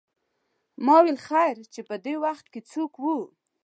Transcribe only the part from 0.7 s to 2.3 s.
ما ویل خیر وې چې پدې